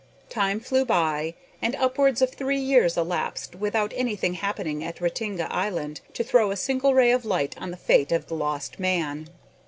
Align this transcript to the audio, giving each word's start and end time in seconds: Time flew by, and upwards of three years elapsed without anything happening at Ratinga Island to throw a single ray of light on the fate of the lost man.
Time 0.31 0.59
flew 0.59 0.83
by, 0.83 1.35
and 1.61 1.75
upwards 1.75 2.23
of 2.23 2.31
three 2.33 2.57
years 2.59 2.97
elapsed 2.97 3.53
without 3.53 3.93
anything 3.95 4.33
happening 4.33 4.83
at 4.83 4.99
Ratinga 4.99 5.45
Island 5.53 6.01
to 6.13 6.23
throw 6.23 6.49
a 6.49 6.55
single 6.57 6.95
ray 6.95 7.11
of 7.11 7.23
light 7.23 7.55
on 7.61 7.69
the 7.69 7.77
fate 7.77 8.11
of 8.11 8.25
the 8.25 8.33
lost 8.33 8.79
man. 8.79 9.29